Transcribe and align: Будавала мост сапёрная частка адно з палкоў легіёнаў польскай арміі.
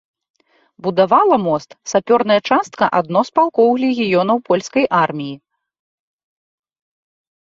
Будавала 0.85 1.37
мост 1.47 1.69
сапёрная 1.91 2.37
частка 2.55 2.85
адно 2.99 3.21
з 3.27 3.35
палкоў 3.39 3.69
легіёнаў 3.83 4.37
польскай 4.47 4.87
арміі. 5.01 5.37